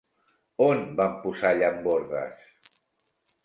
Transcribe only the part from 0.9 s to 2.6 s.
van posar llambordes?